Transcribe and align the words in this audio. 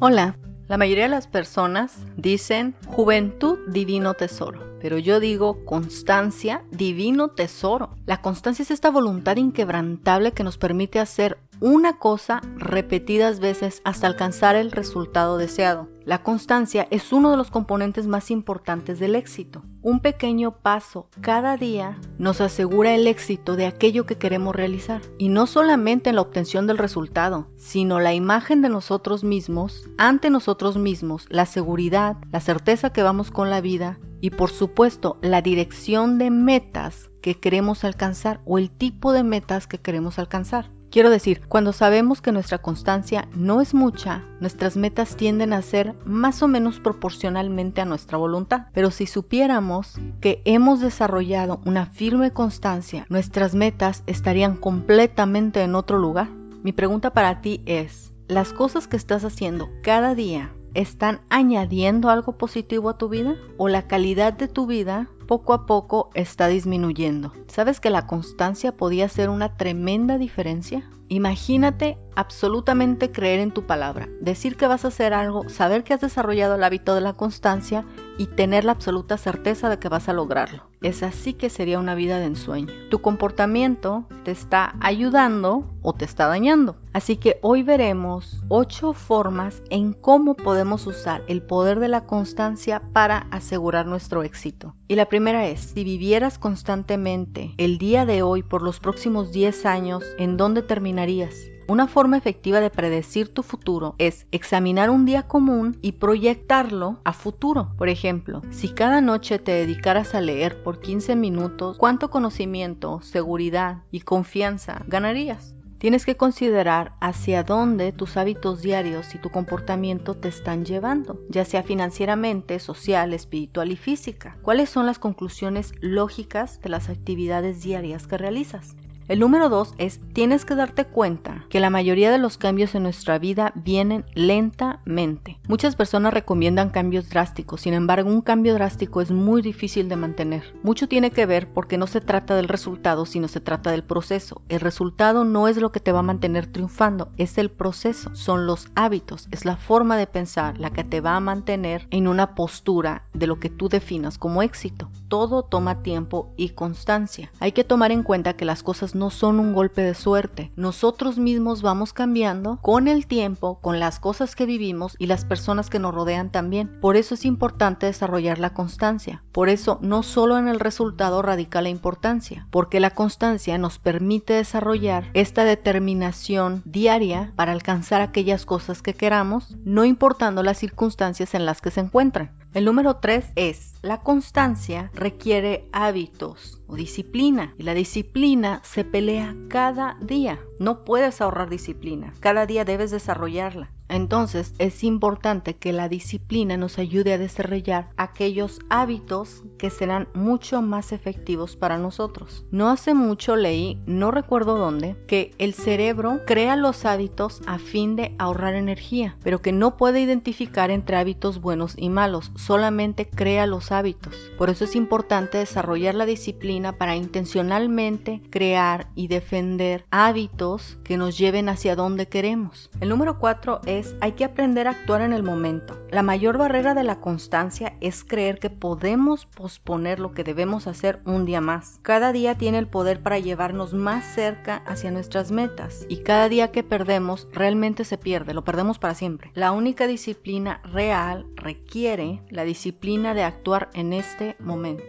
Hola, 0.00 0.38
la 0.68 0.78
mayoría 0.78 1.02
de 1.02 1.08
las 1.08 1.26
personas 1.26 2.06
dicen 2.16 2.76
juventud 2.86 3.58
divino 3.66 4.14
tesoro, 4.14 4.78
pero 4.80 4.96
yo 4.96 5.18
digo 5.18 5.64
constancia 5.64 6.62
divino 6.70 7.30
tesoro. 7.30 7.96
La 8.06 8.22
constancia 8.22 8.62
es 8.62 8.70
esta 8.70 8.92
voluntad 8.92 9.38
inquebrantable 9.38 10.30
que 10.30 10.44
nos 10.44 10.56
permite 10.56 11.00
hacer 11.00 11.38
una 11.58 11.98
cosa 11.98 12.40
repetidas 12.58 13.40
veces 13.40 13.82
hasta 13.82 14.06
alcanzar 14.06 14.54
el 14.54 14.70
resultado 14.70 15.36
deseado. 15.36 15.88
La 16.04 16.22
constancia 16.22 16.86
es 16.92 17.12
uno 17.12 17.32
de 17.32 17.36
los 17.36 17.50
componentes 17.50 18.06
más 18.06 18.30
importantes 18.30 19.00
del 19.00 19.16
éxito. 19.16 19.64
Un 19.88 20.00
pequeño 20.00 20.50
paso 20.50 21.08
cada 21.22 21.56
día 21.56 21.96
nos 22.18 22.42
asegura 22.42 22.94
el 22.94 23.06
éxito 23.06 23.56
de 23.56 23.64
aquello 23.64 24.04
que 24.04 24.18
queremos 24.18 24.54
realizar. 24.54 25.00
Y 25.16 25.30
no 25.30 25.46
solamente 25.46 26.10
en 26.10 26.16
la 26.16 26.20
obtención 26.20 26.66
del 26.66 26.76
resultado, 26.76 27.46
sino 27.56 27.98
la 27.98 28.12
imagen 28.12 28.60
de 28.60 28.68
nosotros 28.68 29.24
mismos, 29.24 29.88
ante 29.96 30.28
nosotros 30.28 30.76
mismos, 30.76 31.24
la 31.30 31.46
seguridad, 31.46 32.18
la 32.30 32.40
certeza 32.40 32.92
que 32.92 33.02
vamos 33.02 33.30
con 33.30 33.48
la 33.48 33.62
vida 33.62 33.98
y 34.20 34.30
por 34.30 34.50
supuesto 34.50 35.18
la 35.22 35.42
dirección 35.42 36.18
de 36.18 36.30
metas 36.30 37.10
que 37.22 37.34
queremos 37.34 37.84
alcanzar 37.84 38.40
o 38.44 38.58
el 38.58 38.70
tipo 38.70 39.12
de 39.12 39.22
metas 39.22 39.66
que 39.66 39.78
queremos 39.78 40.18
alcanzar. 40.18 40.70
Quiero 40.90 41.10
decir, 41.10 41.42
cuando 41.48 41.74
sabemos 41.74 42.22
que 42.22 42.32
nuestra 42.32 42.58
constancia 42.58 43.28
no 43.34 43.60
es 43.60 43.74
mucha, 43.74 44.24
nuestras 44.40 44.78
metas 44.78 45.16
tienden 45.16 45.52
a 45.52 45.60
ser 45.60 45.94
más 46.06 46.42
o 46.42 46.48
menos 46.48 46.80
proporcionalmente 46.80 47.82
a 47.82 47.84
nuestra 47.84 48.16
voluntad. 48.16 48.68
Pero 48.72 48.90
si 48.90 49.06
supiéramos 49.06 50.00
que 50.22 50.40
hemos 50.46 50.80
desarrollado 50.80 51.60
una 51.66 51.84
firme 51.86 52.30
constancia, 52.32 53.04
nuestras 53.10 53.54
metas 53.54 54.02
estarían 54.06 54.56
completamente 54.56 55.62
en 55.62 55.74
otro 55.74 55.98
lugar. 55.98 56.30
Mi 56.62 56.72
pregunta 56.72 57.12
para 57.12 57.42
ti 57.42 57.62
es, 57.66 58.14
¿las 58.26 58.54
cosas 58.54 58.88
que 58.88 58.96
estás 58.96 59.24
haciendo 59.26 59.68
cada 59.82 60.14
día 60.14 60.54
están 60.80 61.20
añadiendo 61.28 62.08
algo 62.08 62.38
positivo 62.38 62.88
a 62.88 62.98
tu 62.98 63.08
vida? 63.08 63.36
¿O 63.56 63.68
la 63.68 63.86
calidad 63.88 64.32
de 64.32 64.48
tu 64.48 64.66
vida 64.66 65.08
poco 65.28 65.52
a 65.52 65.66
poco 65.66 66.10
está 66.14 66.48
disminuyendo. 66.48 67.32
¿Sabes 67.48 67.80
que 67.80 67.90
la 67.90 68.06
constancia 68.06 68.72
podía 68.72 69.08
ser 69.10 69.28
una 69.28 69.56
tremenda 69.56 70.16
diferencia? 70.16 70.90
Imagínate 71.08 71.98
absolutamente 72.16 73.12
creer 73.12 73.40
en 73.40 73.52
tu 73.52 73.66
palabra, 73.66 74.08
decir 74.20 74.56
que 74.56 74.66
vas 74.66 74.84
a 74.84 74.88
hacer 74.88 75.12
algo, 75.12 75.48
saber 75.50 75.84
que 75.84 75.92
has 75.92 76.00
desarrollado 76.00 76.54
el 76.54 76.64
hábito 76.64 76.94
de 76.94 77.02
la 77.02 77.12
constancia 77.12 77.84
y 78.18 78.26
tener 78.26 78.64
la 78.64 78.72
absoluta 78.72 79.16
certeza 79.16 79.70
de 79.70 79.78
que 79.78 79.88
vas 79.88 80.08
a 80.08 80.12
lograrlo. 80.12 80.68
Es 80.82 81.02
así 81.02 81.32
que 81.32 81.48
sería 81.50 81.78
una 81.78 81.94
vida 81.94 82.18
de 82.18 82.26
ensueño. 82.26 82.72
Tu 82.90 83.00
comportamiento 83.00 84.04
te 84.24 84.30
está 84.30 84.74
ayudando 84.80 85.64
o 85.82 85.92
te 85.94 86.04
está 86.04 86.26
dañando. 86.26 86.76
Así 86.92 87.16
que 87.16 87.38
hoy 87.42 87.62
veremos 87.62 88.42
ocho 88.48 88.92
formas 88.92 89.62
en 89.70 89.92
cómo 89.92 90.34
podemos 90.34 90.86
usar 90.86 91.22
el 91.28 91.42
poder 91.42 91.80
de 91.80 91.88
la 91.88 92.04
constancia 92.04 92.82
para 92.92 93.26
asegurar 93.30 93.86
nuestro 93.86 94.22
éxito. 94.22 94.74
Y 94.88 94.96
la 94.96 95.06
primera 95.06 95.46
es, 95.46 95.60
si 95.60 95.84
vivieras 95.84 96.38
constantemente 96.38 97.54
el 97.56 97.78
día 97.78 98.04
de 98.04 98.22
hoy 98.22 98.42
por 98.42 98.62
los 98.62 98.80
próximos 98.80 99.32
10 99.32 99.66
años, 99.66 100.04
¿en 100.18 100.36
dónde 100.36 100.62
terminarías? 100.62 101.34
Una 101.70 101.86
forma 101.86 102.16
efectiva 102.16 102.60
de 102.60 102.70
predecir 102.70 103.28
tu 103.28 103.42
futuro 103.42 103.94
es 103.98 104.26
examinar 104.32 104.88
un 104.88 105.04
día 105.04 105.24
común 105.24 105.76
y 105.82 105.92
proyectarlo 105.92 107.02
a 107.04 107.12
futuro. 107.12 107.74
Por 107.76 107.90
ejemplo, 107.90 108.40
si 108.48 108.70
cada 108.70 109.02
noche 109.02 109.38
te 109.38 109.52
dedicaras 109.52 110.14
a 110.14 110.22
leer 110.22 110.62
por 110.62 110.80
15 110.80 111.14
minutos, 111.14 111.76
¿cuánto 111.76 112.08
conocimiento, 112.08 113.02
seguridad 113.02 113.82
y 113.90 114.00
confianza 114.00 114.82
ganarías? 114.86 115.54
Tienes 115.76 116.06
que 116.06 116.16
considerar 116.16 116.94
hacia 117.02 117.42
dónde 117.42 117.92
tus 117.92 118.16
hábitos 118.16 118.62
diarios 118.62 119.14
y 119.14 119.18
tu 119.18 119.28
comportamiento 119.28 120.14
te 120.14 120.28
están 120.28 120.64
llevando, 120.64 121.20
ya 121.28 121.44
sea 121.44 121.62
financieramente, 121.62 122.60
social, 122.60 123.12
espiritual 123.12 123.70
y 123.70 123.76
física. 123.76 124.38
¿Cuáles 124.40 124.70
son 124.70 124.86
las 124.86 124.98
conclusiones 124.98 125.74
lógicas 125.82 126.62
de 126.62 126.70
las 126.70 126.88
actividades 126.88 127.62
diarias 127.62 128.06
que 128.06 128.16
realizas? 128.16 128.74
El 129.08 129.20
número 129.20 129.48
dos 129.48 129.72
es, 129.78 130.00
tienes 130.12 130.44
que 130.44 130.54
darte 130.54 130.84
cuenta 130.84 131.46
que 131.48 131.60
la 131.60 131.70
mayoría 131.70 132.10
de 132.10 132.18
los 132.18 132.36
cambios 132.36 132.74
en 132.74 132.82
nuestra 132.82 133.18
vida 133.18 133.52
vienen 133.54 134.04
lentamente. 134.14 135.40
Muchas 135.48 135.76
personas 135.76 136.12
recomiendan 136.12 136.68
cambios 136.68 137.08
drásticos, 137.08 137.62
sin 137.62 137.72
embargo 137.72 138.10
un 138.10 138.20
cambio 138.20 138.52
drástico 138.52 139.00
es 139.00 139.10
muy 139.10 139.40
difícil 139.40 139.88
de 139.88 139.96
mantener. 139.96 140.54
Mucho 140.62 140.88
tiene 140.88 141.10
que 141.10 141.24
ver 141.24 141.48
porque 141.48 141.78
no 141.78 141.86
se 141.86 142.02
trata 142.02 142.36
del 142.36 142.48
resultado, 142.48 143.06
sino 143.06 143.28
se 143.28 143.40
trata 143.40 143.70
del 143.70 143.82
proceso. 143.82 144.42
El 144.50 144.60
resultado 144.60 145.24
no 145.24 145.48
es 145.48 145.56
lo 145.56 145.72
que 145.72 145.80
te 145.80 145.92
va 145.92 146.00
a 146.00 146.02
mantener 146.02 146.46
triunfando, 146.46 147.08
es 147.16 147.38
el 147.38 147.50
proceso, 147.50 148.14
son 148.14 148.44
los 148.44 148.68
hábitos, 148.74 149.28
es 149.30 149.46
la 149.46 149.56
forma 149.56 149.96
de 149.96 150.06
pensar 150.06 150.58
la 150.58 150.70
que 150.70 150.84
te 150.84 151.00
va 151.00 151.16
a 151.16 151.20
mantener 151.20 151.86
en 151.90 152.08
una 152.08 152.34
postura 152.34 153.04
de 153.14 153.26
lo 153.26 153.40
que 153.40 153.48
tú 153.48 153.70
definas 153.70 154.18
como 154.18 154.42
éxito. 154.42 154.90
Todo 155.08 155.44
toma 155.44 155.82
tiempo 155.82 156.34
y 156.36 156.50
constancia. 156.50 157.32
Hay 157.40 157.52
que 157.52 157.64
tomar 157.64 157.90
en 157.90 158.02
cuenta 158.02 158.34
que 158.34 158.44
las 158.44 158.62
cosas 158.62 158.94
no 158.98 159.10
son 159.10 159.40
un 159.40 159.54
golpe 159.54 159.82
de 159.82 159.94
suerte. 159.94 160.52
Nosotros 160.56 161.18
mismos 161.18 161.62
vamos 161.62 161.92
cambiando 161.92 162.58
con 162.62 162.88
el 162.88 163.06
tiempo, 163.06 163.60
con 163.60 163.80
las 163.80 164.00
cosas 164.00 164.34
que 164.34 164.46
vivimos 164.46 164.96
y 164.98 165.06
las 165.06 165.24
personas 165.24 165.70
que 165.70 165.78
nos 165.78 165.94
rodean 165.94 166.30
también. 166.30 166.80
Por 166.80 166.96
eso 166.96 167.14
es 167.14 167.24
importante 167.24 167.86
desarrollar 167.86 168.38
la 168.38 168.54
constancia. 168.54 169.22
Por 169.32 169.48
eso 169.48 169.78
no 169.82 170.02
solo 170.02 170.38
en 170.38 170.48
el 170.48 170.60
resultado 170.60 171.22
radica 171.22 171.62
la 171.62 171.68
importancia, 171.68 172.46
porque 172.50 172.80
la 172.80 172.90
constancia 172.90 173.58
nos 173.58 173.78
permite 173.78 174.34
desarrollar 174.34 175.10
esta 175.14 175.44
determinación 175.44 176.62
diaria 176.64 177.32
para 177.36 177.52
alcanzar 177.52 178.00
aquellas 178.00 178.44
cosas 178.44 178.82
que 178.82 178.94
queramos, 178.94 179.56
no 179.64 179.84
importando 179.84 180.42
las 180.42 180.58
circunstancias 180.58 181.34
en 181.34 181.46
las 181.46 181.60
que 181.60 181.70
se 181.70 181.80
encuentran. 181.80 182.37
El 182.54 182.64
número 182.64 182.96
3 182.96 183.32
es, 183.36 183.74
la 183.82 184.00
constancia 184.00 184.90
requiere 184.94 185.68
hábitos 185.70 186.62
o 186.66 186.76
disciplina 186.76 187.54
y 187.58 187.62
la 187.62 187.74
disciplina 187.74 188.62
se 188.64 188.84
pelea 188.84 189.36
cada 189.48 189.98
día. 190.00 190.40
No 190.58 190.84
puedes 190.84 191.20
ahorrar 191.20 191.50
disciplina, 191.50 192.14
cada 192.20 192.46
día 192.46 192.64
debes 192.64 192.90
desarrollarla. 192.90 193.70
Entonces 193.88 194.54
es 194.58 194.84
importante 194.84 195.56
que 195.56 195.72
la 195.72 195.88
disciplina 195.88 196.56
nos 196.56 196.78
ayude 196.78 197.12
a 197.12 197.18
desarrollar 197.18 197.88
aquellos 197.96 198.60
hábitos 198.68 199.42
que 199.58 199.70
serán 199.70 200.08
mucho 200.14 200.62
más 200.62 200.92
efectivos 200.92 201.56
para 201.56 201.78
nosotros. 201.78 202.44
No 202.50 202.68
hace 202.70 202.94
mucho 202.94 203.36
leí, 203.36 203.80
no 203.86 204.10
recuerdo 204.10 204.56
dónde, 204.56 204.96
que 205.06 205.32
el 205.38 205.54
cerebro 205.54 206.20
crea 206.26 206.56
los 206.56 206.84
hábitos 206.84 207.42
a 207.46 207.58
fin 207.58 207.96
de 207.96 208.14
ahorrar 208.18 208.54
energía, 208.54 209.16
pero 209.22 209.42
que 209.42 209.52
no 209.52 209.76
puede 209.76 210.00
identificar 210.00 210.70
entre 210.70 210.96
hábitos 210.96 211.40
buenos 211.40 211.74
y 211.76 211.88
malos, 211.88 212.32
solamente 212.36 213.08
crea 213.08 213.46
los 213.46 213.72
hábitos. 213.72 214.14
Por 214.36 214.50
eso 214.50 214.64
es 214.64 214.76
importante 214.76 215.38
desarrollar 215.38 215.94
la 215.94 216.06
disciplina 216.06 216.72
para 216.72 216.96
intencionalmente 216.96 218.22
crear 218.30 218.88
y 218.94 219.08
defender 219.08 219.84
hábitos 219.90 220.78
que 220.84 220.96
nos 220.96 221.18
lleven 221.18 221.48
hacia 221.48 221.76
donde 221.76 222.06
queremos. 222.06 222.70
El 222.80 222.88
número 222.88 223.18
4 223.18 223.60
hay 224.00 224.12
que 224.12 224.24
aprender 224.24 224.66
a 224.66 224.70
actuar 224.70 225.02
en 225.02 225.12
el 225.12 225.22
momento. 225.22 225.78
La 225.90 226.02
mayor 226.02 226.38
barrera 226.38 226.74
de 226.74 226.84
la 226.84 227.00
constancia 227.00 227.76
es 227.80 228.04
creer 228.04 228.38
que 228.38 228.50
podemos 228.50 229.26
posponer 229.26 230.00
lo 230.00 230.12
que 230.12 230.24
debemos 230.24 230.66
hacer 230.66 231.00
un 231.04 231.24
día 231.24 231.40
más. 231.40 231.78
Cada 231.82 232.12
día 232.12 232.36
tiene 232.36 232.58
el 232.58 232.66
poder 232.66 233.02
para 233.02 233.18
llevarnos 233.18 233.74
más 233.74 234.04
cerca 234.04 234.62
hacia 234.66 234.90
nuestras 234.90 235.30
metas 235.30 235.86
y 235.88 235.98
cada 235.98 236.28
día 236.28 236.50
que 236.50 236.62
perdemos 236.62 237.28
realmente 237.32 237.84
se 237.84 237.98
pierde, 237.98 238.34
lo 238.34 238.44
perdemos 238.44 238.78
para 238.78 238.94
siempre. 238.94 239.30
La 239.34 239.52
única 239.52 239.86
disciplina 239.86 240.60
real 240.64 241.26
requiere 241.36 242.22
la 242.30 242.44
disciplina 242.44 243.14
de 243.14 243.22
actuar 243.22 243.70
en 243.74 243.92
este 243.92 244.36
momento. 244.38 244.84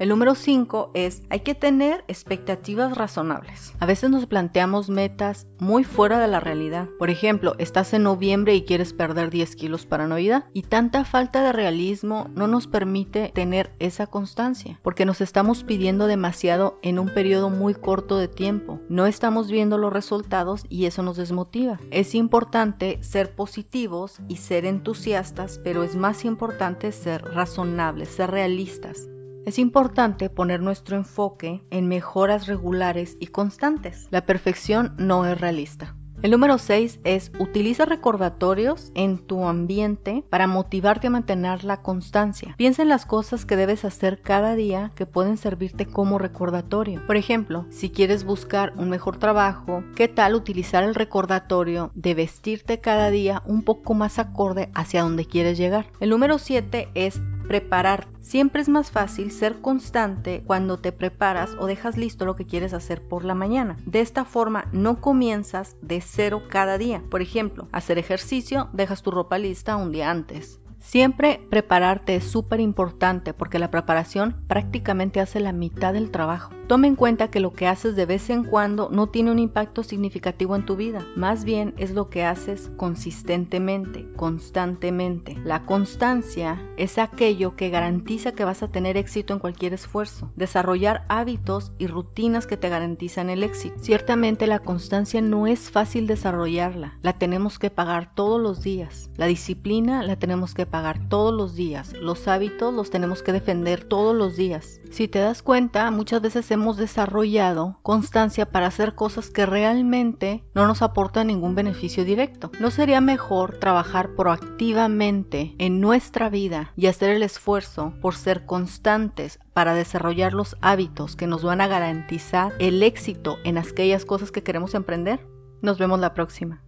El 0.00 0.08
número 0.08 0.34
5 0.34 0.92
es, 0.94 1.24
hay 1.28 1.40
que 1.40 1.54
tener 1.54 2.06
expectativas 2.08 2.96
razonables. 2.96 3.74
A 3.80 3.84
veces 3.84 4.08
nos 4.08 4.24
planteamos 4.24 4.88
metas 4.88 5.46
muy 5.58 5.84
fuera 5.84 6.18
de 6.18 6.26
la 6.26 6.40
realidad. 6.40 6.88
Por 6.98 7.10
ejemplo, 7.10 7.54
estás 7.58 7.92
en 7.92 8.04
noviembre 8.04 8.54
y 8.54 8.62
quieres 8.64 8.94
perder 8.94 9.28
10 9.28 9.56
kilos 9.56 9.84
para 9.84 10.08
Navidad. 10.08 10.46
Y 10.54 10.62
tanta 10.62 11.04
falta 11.04 11.44
de 11.44 11.52
realismo 11.52 12.30
no 12.34 12.46
nos 12.46 12.66
permite 12.66 13.30
tener 13.34 13.74
esa 13.78 14.06
constancia, 14.06 14.80
porque 14.82 15.04
nos 15.04 15.20
estamos 15.20 15.64
pidiendo 15.64 16.06
demasiado 16.06 16.78
en 16.80 16.98
un 16.98 17.12
periodo 17.12 17.50
muy 17.50 17.74
corto 17.74 18.16
de 18.16 18.28
tiempo. 18.28 18.80
No 18.88 19.04
estamos 19.04 19.50
viendo 19.50 19.76
los 19.76 19.92
resultados 19.92 20.64
y 20.70 20.86
eso 20.86 21.02
nos 21.02 21.18
desmotiva. 21.18 21.78
Es 21.90 22.14
importante 22.14 23.02
ser 23.02 23.34
positivos 23.34 24.20
y 24.28 24.36
ser 24.36 24.64
entusiastas, 24.64 25.60
pero 25.62 25.84
es 25.84 25.94
más 25.94 26.24
importante 26.24 26.90
ser 26.90 27.22
razonables, 27.22 28.08
ser 28.08 28.30
realistas. 28.30 29.10
Es 29.46 29.58
importante 29.58 30.28
poner 30.28 30.60
nuestro 30.60 30.96
enfoque 30.96 31.64
en 31.70 31.88
mejoras 31.88 32.46
regulares 32.46 33.16
y 33.20 33.28
constantes. 33.28 34.06
La 34.10 34.26
perfección 34.26 34.94
no 34.98 35.24
es 35.24 35.40
realista. 35.40 35.96
El 36.22 36.32
número 36.32 36.58
6 36.58 37.00
es 37.04 37.32
utiliza 37.38 37.86
recordatorios 37.86 38.92
en 38.94 39.16
tu 39.26 39.46
ambiente 39.46 40.22
para 40.28 40.46
motivarte 40.46 41.06
a 41.06 41.10
mantener 41.10 41.64
la 41.64 41.80
constancia. 41.80 42.54
Piensa 42.58 42.82
en 42.82 42.90
las 42.90 43.06
cosas 43.06 43.46
que 43.46 43.56
debes 43.56 43.86
hacer 43.86 44.20
cada 44.20 44.54
día 44.54 44.92
que 44.94 45.06
pueden 45.06 45.38
servirte 45.38 45.86
como 45.86 46.18
recordatorio. 46.18 47.06
Por 47.06 47.16
ejemplo, 47.16 47.64
si 47.70 47.88
quieres 47.88 48.24
buscar 48.24 48.74
un 48.76 48.90
mejor 48.90 49.16
trabajo, 49.16 49.82
¿qué 49.96 50.08
tal 50.08 50.34
utilizar 50.34 50.84
el 50.84 50.94
recordatorio 50.94 51.90
de 51.94 52.12
vestirte 52.12 52.80
cada 52.80 53.10
día 53.10 53.42
un 53.46 53.62
poco 53.62 53.94
más 53.94 54.18
acorde 54.18 54.70
hacia 54.74 55.02
donde 55.02 55.24
quieres 55.24 55.56
llegar? 55.56 55.86
El 56.00 56.10
número 56.10 56.36
7 56.36 56.90
es 56.94 57.22
preparar. 57.50 58.06
Siempre 58.20 58.62
es 58.62 58.68
más 58.68 58.92
fácil 58.92 59.32
ser 59.32 59.60
constante 59.60 60.44
cuando 60.46 60.78
te 60.78 60.92
preparas 60.92 61.56
o 61.58 61.66
dejas 61.66 61.96
listo 61.96 62.24
lo 62.24 62.36
que 62.36 62.46
quieres 62.46 62.72
hacer 62.72 63.02
por 63.02 63.24
la 63.24 63.34
mañana. 63.34 63.76
De 63.86 64.00
esta 64.00 64.24
forma 64.24 64.66
no 64.70 65.00
comienzas 65.00 65.76
de 65.82 66.00
cero 66.00 66.44
cada 66.48 66.78
día. 66.78 67.02
Por 67.10 67.22
ejemplo, 67.22 67.66
hacer 67.72 67.98
ejercicio, 67.98 68.68
dejas 68.72 69.02
tu 69.02 69.10
ropa 69.10 69.36
lista 69.36 69.74
un 69.74 69.90
día 69.90 70.12
antes. 70.12 70.60
Siempre 70.78 71.40
prepararte 71.50 72.14
es 72.14 72.24
súper 72.24 72.60
importante 72.60 73.34
porque 73.34 73.58
la 73.58 73.72
preparación 73.72 74.44
prácticamente 74.46 75.18
hace 75.18 75.40
la 75.40 75.52
mitad 75.52 75.92
del 75.92 76.12
trabajo. 76.12 76.52
Toma 76.70 76.86
en 76.86 76.94
cuenta 76.94 77.32
que 77.32 77.40
lo 77.40 77.52
que 77.52 77.66
haces 77.66 77.96
de 77.96 78.06
vez 78.06 78.30
en 78.30 78.44
cuando 78.44 78.90
no 78.92 79.08
tiene 79.08 79.32
un 79.32 79.40
impacto 79.40 79.82
significativo 79.82 80.54
en 80.54 80.64
tu 80.64 80.76
vida, 80.76 81.04
más 81.16 81.44
bien 81.44 81.74
es 81.78 81.90
lo 81.90 82.10
que 82.10 82.22
haces 82.22 82.70
consistentemente, 82.76 84.06
constantemente. 84.14 85.36
La 85.42 85.66
constancia 85.66 86.62
es 86.76 86.98
aquello 86.98 87.56
que 87.56 87.70
garantiza 87.70 88.30
que 88.30 88.44
vas 88.44 88.62
a 88.62 88.68
tener 88.68 88.96
éxito 88.96 89.32
en 89.32 89.40
cualquier 89.40 89.74
esfuerzo, 89.74 90.30
desarrollar 90.36 91.04
hábitos 91.08 91.72
y 91.76 91.88
rutinas 91.88 92.46
que 92.46 92.56
te 92.56 92.68
garantizan 92.68 93.30
el 93.30 93.42
éxito. 93.42 93.74
Ciertamente 93.80 94.46
la 94.46 94.60
constancia 94.60 95.20
no 95.20 95.48
es 95.48 95.72
fácil 95.72 96.06
desarrollarla, 96.06 97.00
la 97.02 97.18
tenemos 97.18 97.58
que 97.58 97.70
pagar 97.70 98.14
todos 98.14 98.40
los 98.40 98.62
días. 98.62 99.10
La 99.16 99.26
disciplina 99.26 100.04
la 100.04 100.14
tenemos 100.14 100.54
que 100.54 100.66
pagar 100.66 101.08
todos 101.08 101.34
los 101.34 101.56
días, 101.56 101.94
los 101.94 102.28
hábitos 102.28 102.72
los 102.72 102.90
tenemos 102.90 103.24
que 103.24 103.32
defender 103.32 103.82
todos 103.82 104.14
los 104.14 104.36
días. 104.36 104.80
Si 104.92 105.08
te 105.08 105.18
das 105.18 105.42
cuenta, 105.42 105.90
muchas 105.90 106.22
veces 106.22 106.48
hemos 106.52 106.59
hemos 106.60 106.76
desarrollado 106.76 107.78
constancia 107.82 108.46
para 108.46 108.66
hacer 108.66 108.94
cosas 108.94 109.30
que 109.30 109.46
realmente 109.46 110.44
no 110.54 110.66
nos 110.66 110.82
aportan 110.82 111.28
ningún 111.28 111.54
beneficio 111.54 112.04
directo. 112.04 112.50
¿No 112.60 112.70
sería 112.70 113.00
mejor 113.00 113.58
trabajar 113.58 114.14
proactivamente 114.14 115.54
en 115.58 115.80
nuestra 115.80 116.28
vida 116.28 116.72
y 116.76 116.86
hacer 116.86 117.10
el 117.10 117.22
esfuerzo 117.22 117.94
por 118.02 118.14
ser 118.14 118.44
constantes 118.46 119.38
para 119.52 119.74
desarrollar 119.74 120.32
los 120.32 120.56
hábitos 120.60 121.16
que 121.16 121.26
nos 121.26 121.42
van 121.42 121.60
a 121.60 121.66
garantizar 121.66 122.52
el 122.58 122.82
éxito 122.82 123.38
en 123.44 123.58
aquellas 123.58 124.04
cosas 124.04 124.30
que 124.30 124.42
queremos 124.42 124.74
emprender? 124.74 125.26
Nos 125.62 125.78
vemos 125.78 125.98
la 125.98 126.14
próxima. 126.14 126.62